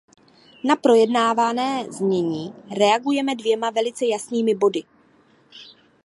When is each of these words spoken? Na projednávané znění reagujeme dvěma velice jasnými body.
Na 0.63 0.75
projednávané 0.75 1.85
znění 1.91 2.53
reagujeme 2.79 3.35
dvěma 3.35 3.69
velice 3.69 4.05
jasnými 4.05 4.55
body. 4.55 4.83